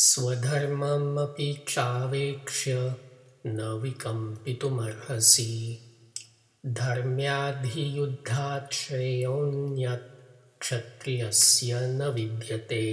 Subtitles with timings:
[0.00, 2.74] स्वधर्ममपि चावेक्ष्य
[3.46, 5.52] न विकम्पितुमर्हसि
[6.80, 10.10] धर्म्याधियुद्धात् श्रेयोऽन्यत्
[10.60, 12.84] क्षत्रियस्य न विद्यते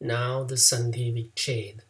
[0.00, 1.80] Now the Sandhi Vichhed.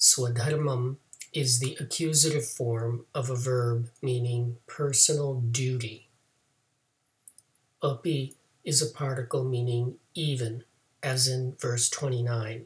[0.00, 0.96] Swadharmam
[1.34, 6.08] is the accusative form of a verb meaning personal duty.
[7.82, 10.64] Api is a particle meaning even
[11.03, 12.65] as in verse 29.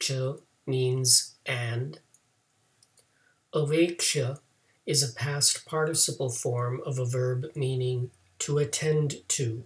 [0.00, 0.34] Cha
[0.66, 2.00] means and.
[3.54, 4.38] Avekshya
[4.86, 9.64] is a past participle form of a verb meaning to attend to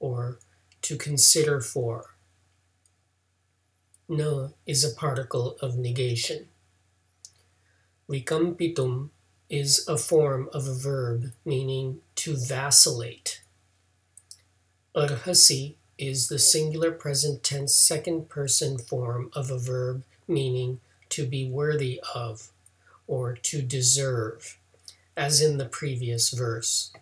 [0.00, 0.38] or
[0.82, 2.14] to consider for.
[4.08, 6.48] Na is a particle of negation.
[8.08, 9.10] Vikampitum
[9.50, 13.42] is a form of a verb meaning to vacillate.
[14.94, 21.50] Arhasi is the singular present tense second person form of a verb meaning to be
[21.50, 22.48] worthy of
[23.06, 24.58] or to deserve,
[25.16, 26.92] as in the previous verse.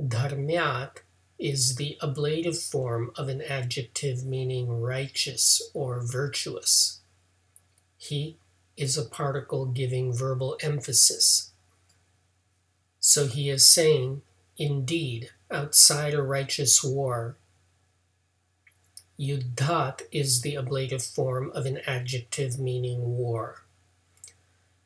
[0.00, 0.98] Dharmyat
[1.38, 7.00] is the ablative form of an adjective meaning righteous or virtuous.
[8.10, 8.34] Hi
[8.76, 11.50] is a particle giving verbal emphasis.
[13.00, 14.22] So he is saying,
[14.56, 17.36] indeed, outside a righteous war.
[19.18, 23.62] Yuddhat is the ablative form of an adjective meaning war.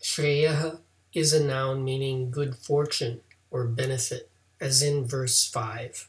[0.02, 0.78] Shreya
[1.12, 6.08] is a noun meaning good fortune or benefit, as in verse 5.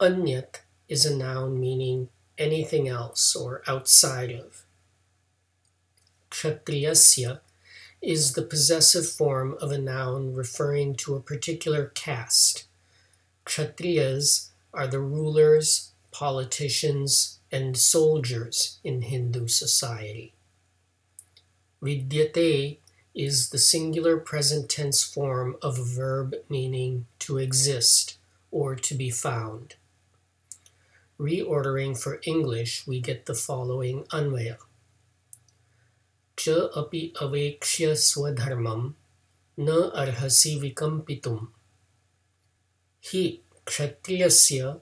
[0.00, 4.62] Anyat is a noun meaning anything else or outside of.
[6.30, 7.40] Kshatriyasya
[8.00, 12.66] is the possessive form of a noun referring to a particular caste
[13.50, 20.34] Kshatriyas are the rulers, politicians, and soldiers in Hindu society.
[21.82, 22.78] Vidyate
[23.12, 28.18] is the singular present tense form of a verb meaning to exist
[28.52, 29.74] or to be found.
[31.18, 34.58] Reordering for English, we get the following anvaya.
[36.36, 38.94] Cha api avekshya swadharmam
[39.56, 41.48] na arhasi vikampitum
[43.02, 44.73] हि क्षत्रियस्य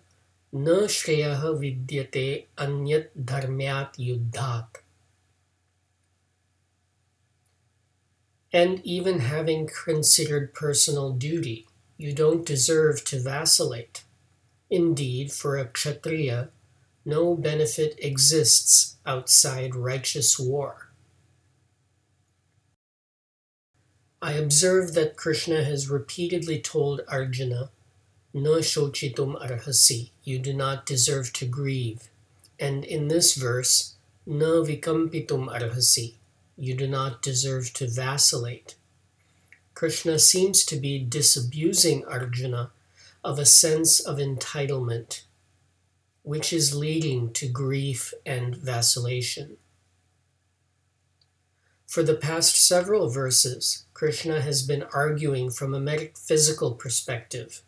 [0.55, 2.25] न श्रेयः विद्यते
[2.65, 4.81] अन्यत् धर्म्यात् युद्धात्
[8.55, 11.67] And even having considered personal duty,
[11.97, 14.03] you don't deserve to vacillate.
[14.69, 16.49] Indeed, for a kshatriya,
[17.03, 20.89] no benefit exists outside righteous war.
[24.21, 27.71] I observe that Krishna has repeatedly told Arjuna
[28.34, 32.08] na shochitum arhasi, you do not deserve to grieve.
[32.60, 33.94] And in this verse,
[34.26, 36.14] na vikampitum arhasi,
[36.56, 38.74] you do not deserve to vacillate.
[39.74, 42.72] Krishna seems to be disabusing Arjuna
[43.22, 45.22] of a sense of entitlement,
[46.22, 49.56] which is leading to grief and vacillation.
[51.86, 57.62] For the past several verses, Krishna has been arguing from a metaphysical perspective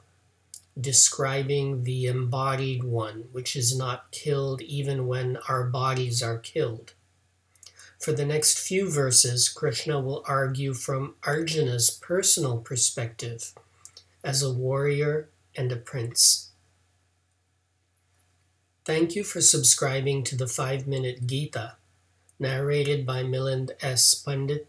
[0.79, 6.93] describing the embodied one, which is not killed even when our bodies are killed.
[7.99, 13.53] For the next few verses, Krishna will argue from Arjuna's personal perspective
[14.25, 16.51] as a warrior and a prince.
[18.87, 21.77] Thank you for subscribing to the 5 Minute Gita,
[22.39, 24.15] narrated by Milind S.
[24.15, 24.67] Pandit,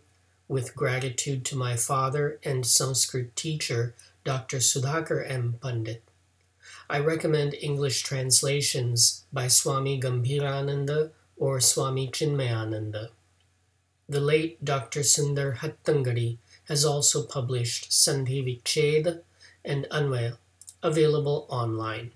[0.50, 4.58] with gratitude to my father and Sanskrit teacher, Dr.
[4.58, 5.58] Sudhakar M.
[5.62, 6.04] Pandit.
[6.90, 13.10] I recommend English translations by Swami Gambhirananda or Swami Chinmayananda.
[14.08, 15.00] The late Dr.
[15.02, 19.22] Sundar Hattangadi has also published Sandhi Vicheda
[19.66, 20.38] and Anvaya,
[20.84, 22.12] available online.